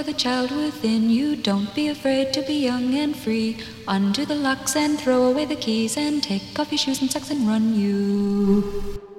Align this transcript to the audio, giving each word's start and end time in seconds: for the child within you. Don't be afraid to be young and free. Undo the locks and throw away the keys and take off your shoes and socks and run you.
for 0.00 0.06
the 0.06 0.12
child 0.14 0.50
within 0.50 1.10
you. 1.10 1.36
Don't 1.36 1.74
be 1.74 1.88
afraid 1.88 2.32
to 2.32 2.40
be 2.42 2.54
young 2.54 2.94
and 2.94 3.14
free. 3.14 3.58
Undo 3.86 4.24
the 4.24 4.34
locks 4.34 4.74
and 4.74 4.98
throw 4.98 5.24
away 5.24 5.44
the 5.44 5.56
keys 5.56 5.98
and 5.98 6.22
take 6.22 6.58
off 6.58 6.72
your 6.72 6.78
shoes 6.78 7.02
and 7.02 7.10
socks 7.10 7.30
and 7.30 7.46
run 7.46 7.74
you. 7.74 9.09